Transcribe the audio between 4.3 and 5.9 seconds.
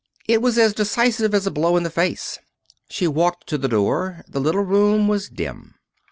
little room was dim.